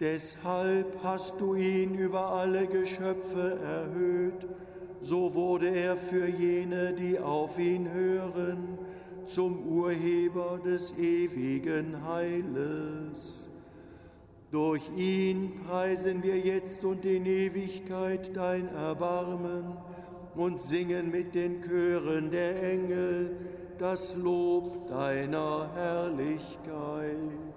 [0.00, 4.46] Deshalb hast du ihn über alle Geschöpfe erhöht,
[5.00, 8.78] so wurde er für jene, die auf ihn hören,
[9.24, 13.47] zum Urheber des ewigen Heiles.
[14.50, 19.76] Durch ihn preisen wir jetzt und in Ewigkeit dein Erbarmen
[20.34, 23.36] und singen mit den Chören der Engel
[23.76, 27.47] das Lob deiner Herrlichkeit.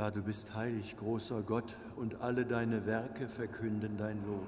[0.00, 4.46] Ja, du bist heilig, großer Gott, und alle deine Werke verkünden dein Lob.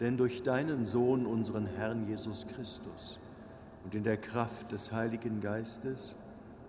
[0.00, 3.20] Denn durch deinen Sohn, unseren Herrn Jesus Christus,
[3.84, 6.16] und in der Kraft des Heiligen Geistes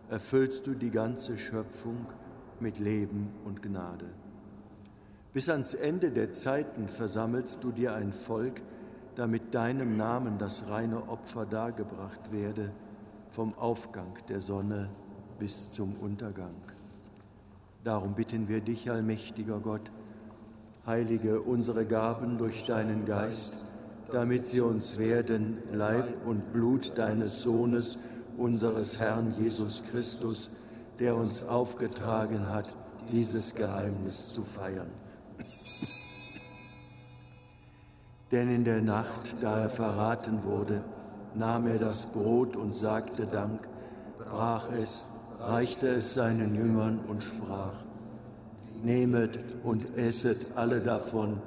[0.07, 2.05] erfüllst du die ganze Schöpfung
[2.59, 4.05] mit Leben und Gnade.
[5.33, 8.61] Bis ans Ende der Zeiten versammelst du dir ein Volk,
[9.15, 12.71] damit deinem Namen das reine Opfer dargebracht werde,
[13.31, 14.89] vom Aufgang der Sonne
[15.39, 16.53] bis zum Untergang.
[17.83, 19.91] Darum bitten wir dich, allmächtiger Gott,
[20.85, 23.69] heilige unsere Gaben durch deinen Geist,
[24.09, 28.01] damit sie uns werden Leib und Blut deines Sohnes,
[28.37, 30.49] unseres Herrn Jesus Christus,
[30.99, 32.73] der uns aufgetragen hat,
[33.11, 34.91] dieses Geheimnis zu feiern.
[38.31, 40.85] Denn in der Nacht, da er verraten wurde,
[41.35, 43.67] nahm er das Brot und sagte Dank,
[44.17, 45.05] brach es,
[45.47, 47.73] reichte es seinen Jüngern und sprach,
[48.83, 51.37] Nehmet und esset alle davon,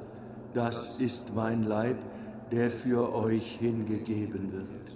[0.55, 1.97] das ist mein Leib,
[2.51, 4.96] der für euch hingegeben wird.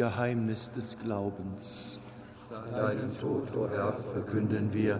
[0.00, 1.98] Geheimnis des Glaubens.
[2.72, 4.98] Deinen Tod, o oh Herr, verkünden wir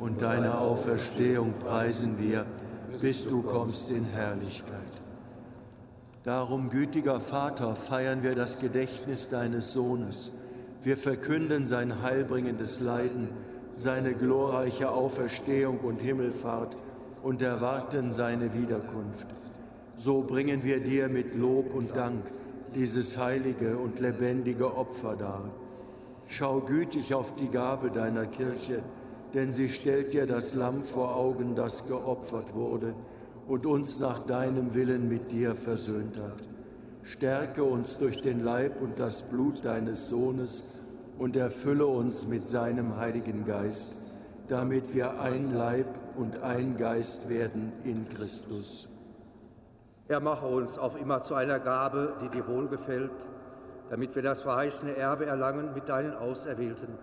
[0.00, 2.44] und deine Auferstehung preisen wir,
[3.00, 4.94] bis du kommst in Herrlichkeit.
[6.24, 10.34] Darum, gütiger Vater, feiern wir das Gedächtnis deines Sohnes.
[10.82, 13.30] Wir verkünden sein heilbringendes Leiden,
[13.76, 16.76] seine glorreiche Auferstehung und Himmelfahrt
[17.22, 19.26] und erwarten seine Wiederkunft.
[19.96, 22.24] So bringen wir dir mit Lob und Dank
[22.74, 25.50] dieses heilige und lebendige Opfer dar.
[26.26, 28.82] Schau gütig auf die Gabe deiner Kirche,
[29.34, 32.94] denn sie stellt dir das Lamm vor Augen, das geopfert wurde
[33.46, 36.42] und uns nach deinem Willen mit dir versöhnt hat.
[37.02, 40.80] Stärke uns durch den Leib und das Blut deines Sohnes
[41.18, 44.02] und erfülle uns mit seinem Heiligen Geist,
[44.48, 48.88] damit wir ein Leib und ein Geist werden in Christus.
[50.06, 53.10] Er mache uns auf immer zu einer Gabe, die dir wohlgefällt,
[53.88, 56.98] damit wir das verheißene Erbe erlangen mit deinen Auserwählten,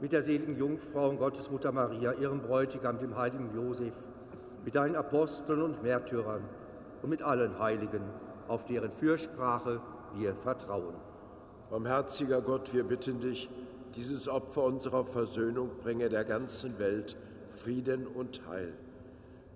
[0.00, 3.94] mit der seligen Jungfrau und Gottesmutter Maria, ihrem Bräutigam, dem heiligen Josef,
[4.62, 6.42] mit deinen Aposteln und Märtyrern
[7.00, 8.02] und mit allen Heiligen,
[8.46, 9.80] auf deren Fürsprache
[10.14, 10.96] wir vertrauen.
[11.70, 13.48] Barmherziger Gott, wir bitten dich,
[13.94, 17.16] dieses Opfer unserer Versöhnung bringe der ganzen Welt
[17.48, 18.74] Frieden und Heil.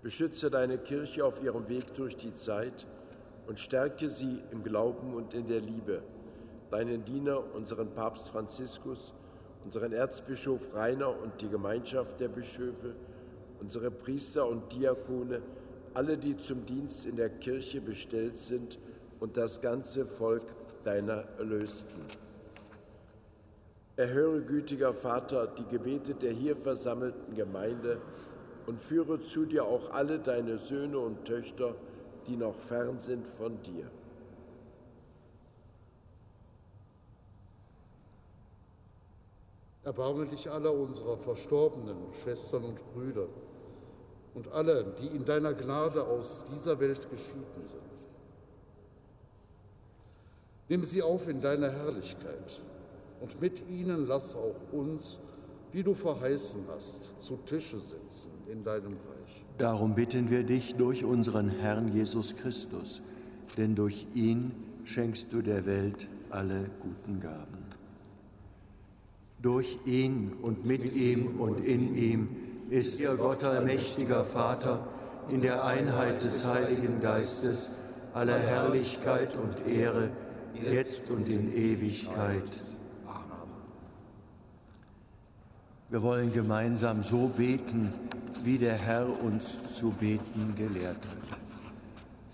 [0.03, 2.87] Beschütze deine Kirche auf ihrem Weg durch die Zeit
[3.47, 6.03] und stärke sie im Glauben und in der Liebe.
[6.71, 9.15] Deinen Diener, unseren Papst Franziskus,
[9.65, 12.95] unseren Erzbischof Rainer und die Gemeinschaft der Bischöfe,
[13.61, 15.43] unsere Priester und Diakone,
[15.95, 18.79] alle, die zum Dienst in der Kirche bestellt sind
[19.19, 20.45] und das ganze Volk
[20.85, 22.01] deiner Erlösten.
[23.97, 28.01] Erhöre, gütiger Vater, die Gebete der hier versammelten Gemeinde,
[28.69, 31.75] und führe zu dir auch alle deine Söhne und Töchter,
[32.27, 33.91] die noch fern sind von dir.
[39.85, 43.29] Erbarme dich aller unserer verstorbenen Schwestern und Brüder
[44.35, 47.81] und alle, die in deiner Gnade aus dieser Welt geschieden sind.
[50.69, 52.61] Nimm sie auf in deiner Herrlichkeit
[53.23, 55.21] und mit ihnen lass auch uns,
[55.73, 59.45] wie du verheißen hast, zu Tische sitzen in deinem Reich.
[59.59, 63.03] Darum bitten wir dich durch unseren Herrn Jesus Christus,
[63.57, 64.53] denn durch ihn
[64.85, 67.67] schenkst du der Welt alle guten Gaben.
[69.41, 72.29] Durch ihn und mit ihm und in ihm
[72.71, 74.87] ist ihr Gott allmächtiger Vater
[75.31, 77.81] in der Einheit des Heiligen Geistes
[78.15, 80.11] aller Herrlichkeit und Ehre,
[80.55, 82.43] jetzt und in Ewigkeit.
[85.91, 87.95] Wir wollen gemeinsam so beten,
[88.45, 91.39] wie der Herr uns zu beten gelehrt hat.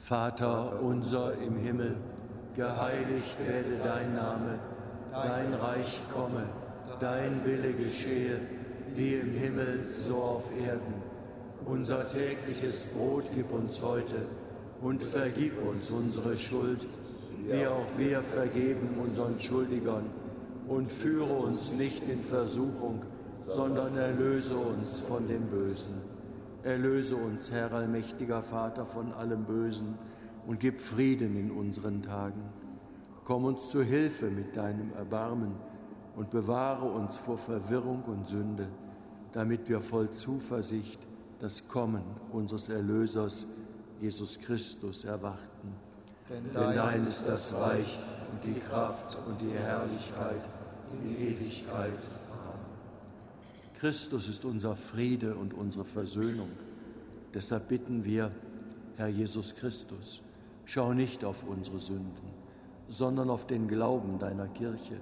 [0.00, 1.94] Vater unser im Himmel,
[2.56, 4.58] geheiligt werde dein Name,
[5.12, 6.48] dein Reich komme,
[6.98, 8.40] dein Wille geschehe,
[8.96, 10.94] wie im Himmel so auf Erden.
[11.64, 14.26] Unser tägliches Brot gib uns heute
[14.82, 16.88] und vergib uns unsere Schuld,
[17.46, 20.06] wie auch wir vergeben unseren Schuldigern.
[20.66, 23.02] Und führe uns nicht in Versuchung,
[23.44, 25.96] sondern erlöse uns von dem Bösen.
[26.62, 29.98] Erlöse uns, Herr allmächtiger Vater, von allem Bösen
[30.46, 32.42] und gib Frieden in unseren Tagen.
[33.24, 35.54] Komm uns zu Hilfe mit deinem Erbarmen
[36.16, 38.66] und bewahre uns vor Verwirrung und Sünde,
[39.32, 41.00] damit wir voll Zuversicht
[41.38, 43.46] das Kommen unseres Erlösers,
[44.00, 45.74] Jesus Christus, erwarten.
[46.30, 47.98] Denn dein ist das Reich
[48.32, 50.48] und die Kraft und die Herrlichkeit
[50.92, 51.92] in Ewigkeit.
[53.84, 56.48] Christus ist unser Friede und unsere Versöhnung.
[57.34, 58.30] Deshalb bitten wir,
[58.96, 60.22] Herr Jesus Christus,
[60.64, 62.30] schau nicht auf unsere Sünden,
[62.88, 64.98] sondern auf den Glauben deiner Kirche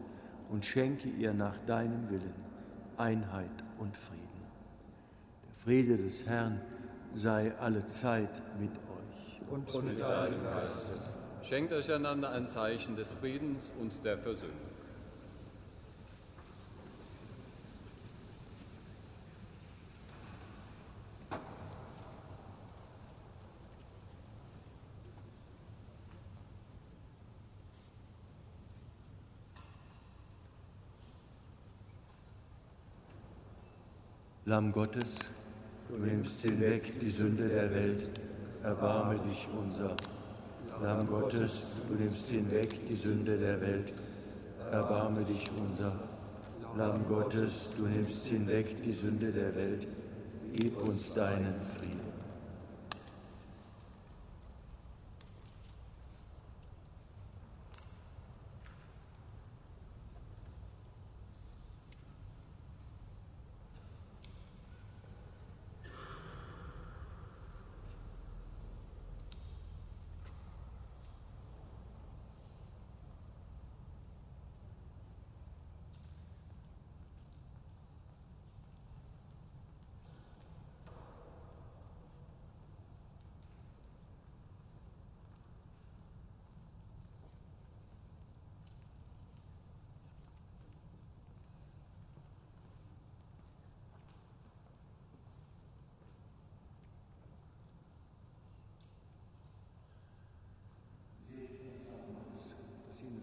[0.51, 2.35] und schenke ihr nach deinem Willen
[2.97, 3.47] Einheit
[3.79, 4.43] und Frieden.
[5.47, 6.61] Der Friede des Herrn
[7.15, 10.89] sei alle Zeit mit euch und mit deinem Geist.
[11.45, 14.72] Schenkt euch einander ein Zeichen des Friedens und der Versöhnung.
[34.53, 35.21] Lamm Gottes,
[35.89, 38.11] du nimmst hinweg die Sünde der Welt,
[38.63, 39.97] erbarme dich unser.
[40.83, 43.95] Lamm Gottes, du nimmst hinweg die Sünde der Welt,
[44.71, 45.99] erbarme dich unser.
[46.77, 49.89] Lamm Gottes, du nimmst hinweg die Sünde der Welt,
[50.53, 52.02] gib uns deinen Frieden.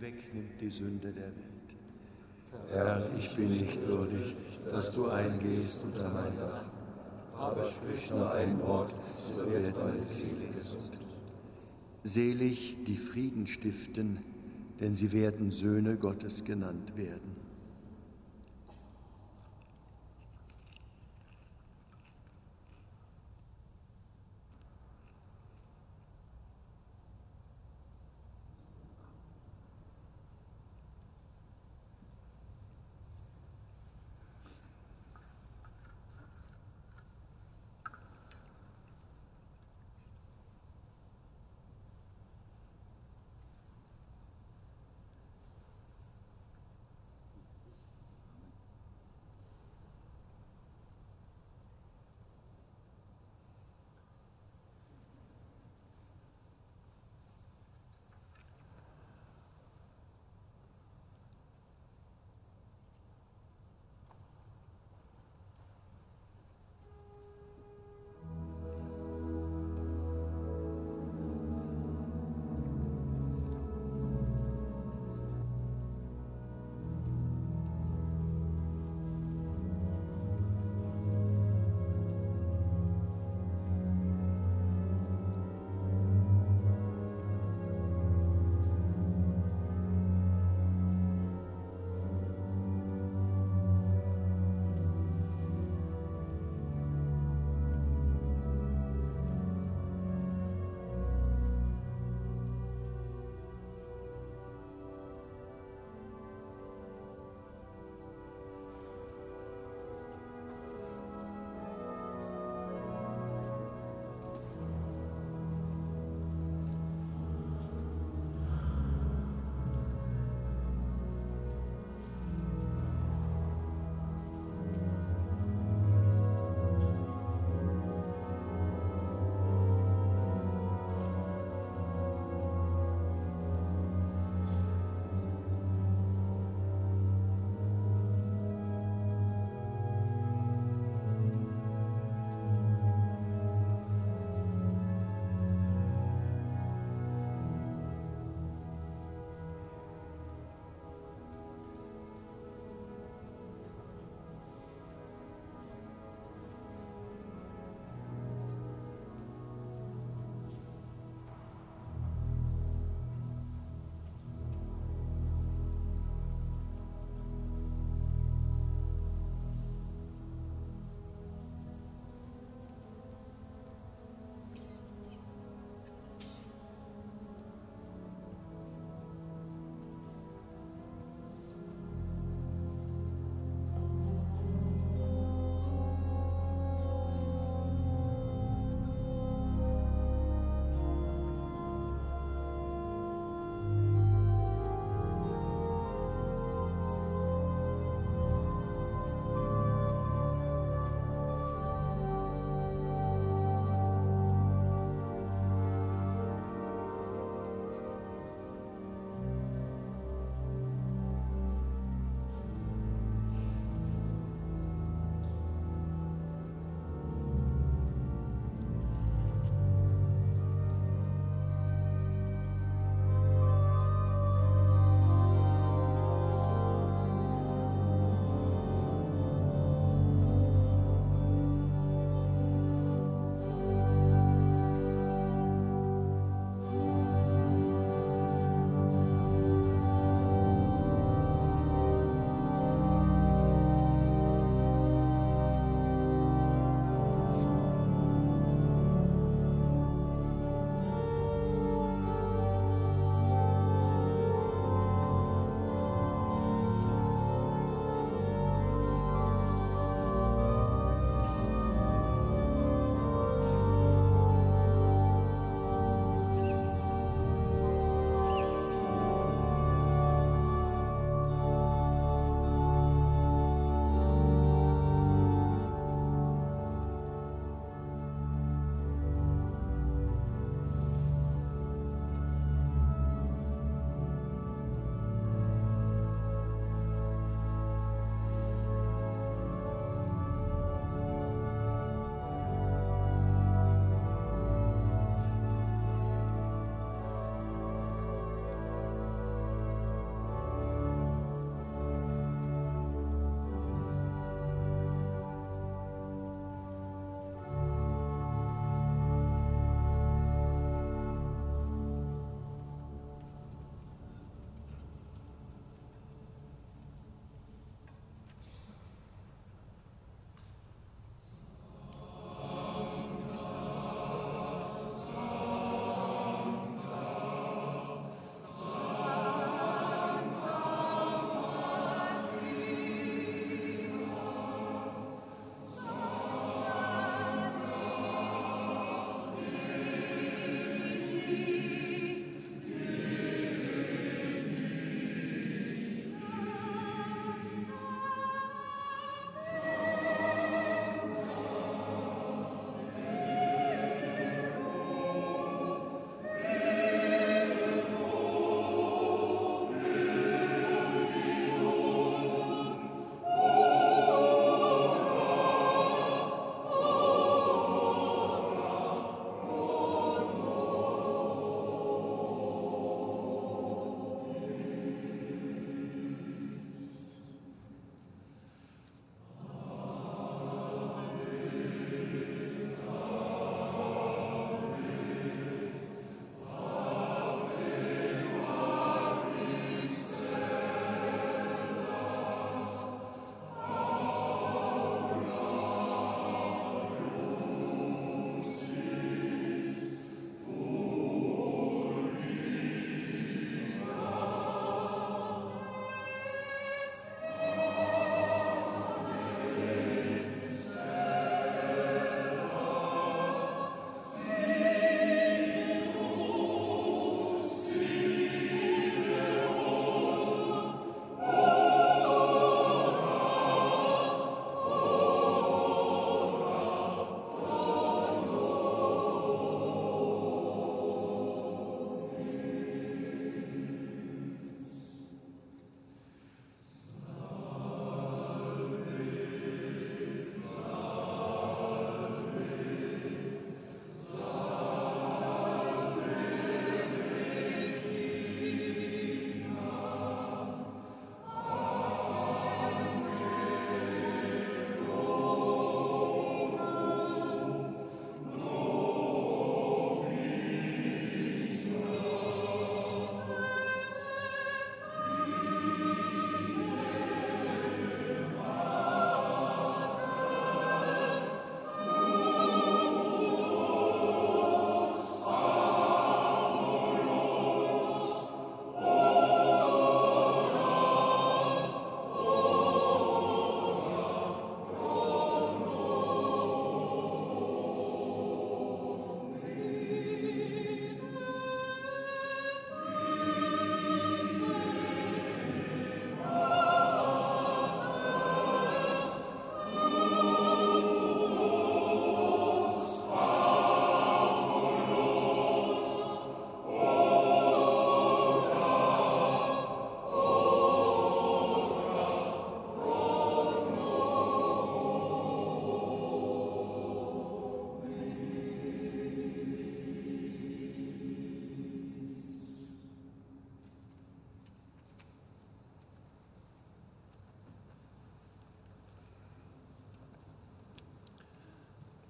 [0.10, 1.70] Wegnimmt die Sünde der Welt.
[2.72, 4.36] Herr, ich bin nicht würdig,
[4.70, 6.66] dass du eingehst unter mein Dach,
[7.38, 10.98] aber sprich nur ein Wort, so wird meine Seele gesund.
[12.04, 14.20] Selig, die Frieden stiften,
[14.80, 17.39] denn sie werden Söhne Gottes genannt werden.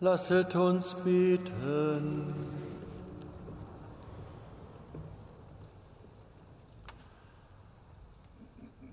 [0.01, 2.33] Lasset uns beten.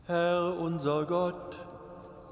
[0.07, 1.61] Herr unser Gott,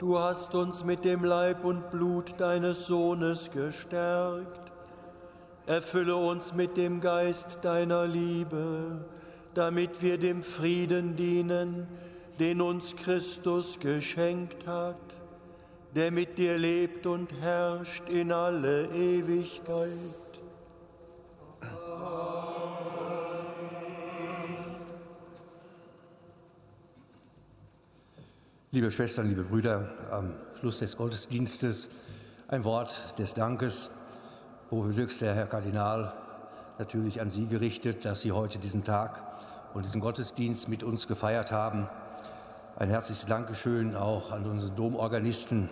[0.00, 4.72] du hast uns mit dem Leib und Blut deines Sohnes gestärkt.
[5.66, 9.04] Erfülle uns mit dem Geist deiner Liebe,
[9.54, 11.86] damit wir dem Frieden dienen,
[12.40, 14.96] den uns Christus geschenkt hat
[15.94, 19.90] der mit dir lebt und herrscht in alle Ewigkeit.
[28.72, 31.90] Liebe Schwestern, liebe Brüder, am Schluss des Gottesdienstes
[32.48, 33.92] ein Wort des Dankes,
[34.72, 36.12] hochwürdigster Herr Kardinal,
[36.80, 39.22] natürlich an Sie gerichtet, dass Sie heute diesen Tag
[39.74, 41.88] und diesen Gottesdienst mit uns gefeiert haben.
[42.74, 45.70] Ein herzliches Dankeschön auch an unseren Domorganisten,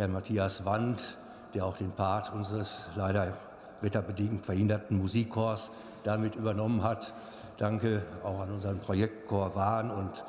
[0.00, 1.18] Herrn Matthias Wand,
[1.52, 3.34] der auch den Part unseres leider
[3.82, 5.72] wetterbedingt verhinderten Musikchors
[6.04, 7.12] damit übernommen hat.
[7.58, 10.24] Danke auch an unseren Projektchor Wahn und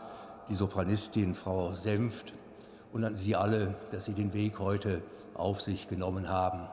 [0.50, 2.34] die Sopranistin Frau Senft
[2.92, 5.02] und an Sie alle, dass Sie den Weg heute
[5.36, 6.68] auf sich genommen haben.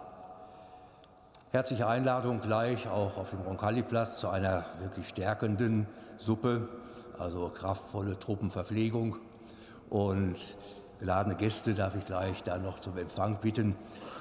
[1.53, 5.87] Herzliche Einladung gleich auch auf dem Roncalli-Platz zu einer wirklich stärkenden
[6.17, 6.69] Suppe,
[7.17, 9.19] also kraftvolle Truppenverpflegung.
[9.89, 10.57] Und
[10.99, 13.77] Geladene Gäste darf ich gleich da noch zum Empfang bitten.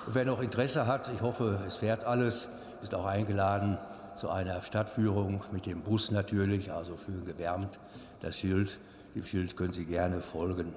[0.06, 2.52] Und wer noch Interesse hat, ich hoffe, es fährt alles,
[2.84, 3.80] ist auch eingeladen
[4.16, 7.80] zu einer Stadtführung mit dem Bus natürlich, also schön gewärmt.
[8.22, 8.80] Das Schild,
[9.16, 10.74] dem Schild können Sie gerne folgen.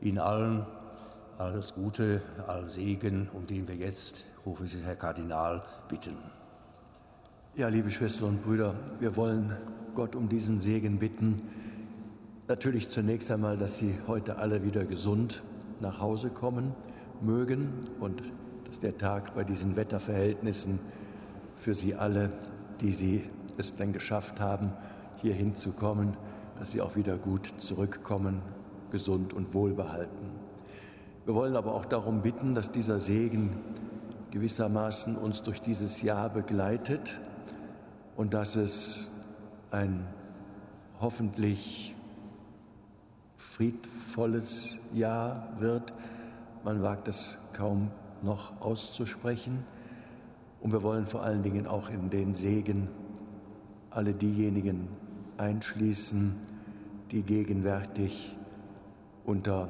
[0.00, 0.66] Ihnen allen
[1.38, 6.16] alles Gute, allen Segen, um den wir jetzt, rufe ich Herr Kardinal, bitten.
[7.56, 9.56] Ja, liebe Schwestern und Brüder, wir wollen
[9.94, 11.42] Gott um diesen Segen bitten
[12.46, 15.42] Natürlich zunächst einmal, dass Sie heute alle wieder gesund
[15.80, 16.74] nach Hause kommen
[17.22, 18.22] mögen und
[18.66, 20.78] dass der Tag bei diesen Wetterverhältnissen
[21.56, 22.30] für Sie alle,
[22.82, 23.22] die Sie
[23.56, 24.74] es dann geschafft haben,
[25.22, 26.18] hier hinzukommen,
[26.58, 28.42] dass Sie auch wieder gut zurückkommen,
[28.90, 30.28] gesund und wohlbehalten.
[31.24, 33.56] Wir wollen aber auch darum bitten, dass dieser Segen
[34.32, 37.18] gewissermaßen uns durch dieses Jahr begleitet
[38.16, 39.08] und dass es
[39.70, 40.06] ein
[41.00, 41.94] hoffentlich
[43.54, 45.94] friedvolles Jahr wird.
[46.64, 49.64] Man wagt es kaum noch auszusprechen.
[50.60, 52.88] Und wir wollen vor allen Dingen auch in den Segen
[53.90, 54.88] alle diejenigen
[55.36, 56.40] einschließen,
[57.12, 58.36] die gegenwärtig
[59.24, 59.68] unter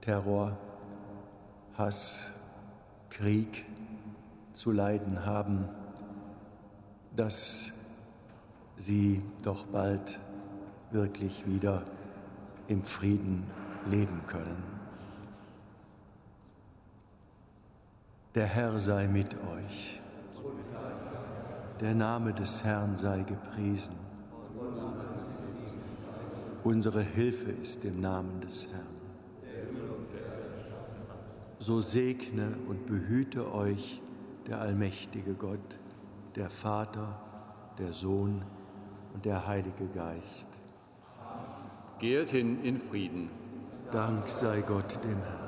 [0.00, 0.58] Terror,
[1.78, 2.32] Hass,
[3.08, 3.66] Krieg
[4.52, 5.68] zu leiden haben,
[7.14, 7.72] dass
[8.76, 10.18] sie doch bald
[10.90, 11.84] wirklich wieder
[12.68, 13.44] im Frieden
[13.90, 14.62] leben können.
[18.34, 20.00] Der Herr sei mit euch.
[21.80, 23.96] Der Name des Herrn sei gepriesen.
[26.64, 28.86] Unsere Hilfe ist im Namen des Herrn.
[31.58, 34.00] So segne und behüte euch
[34.46, 35.78] der allmächtige Gott,
[36.36, 37.20] der Vater,
[37.78, 38.42] der Sohn
[39.14, 40.48] und der Heilige Geist.
[42.04, 43.30] Geht hin in Frieden.
[43.90, 45.43] Dank sei Gott dem Herrn.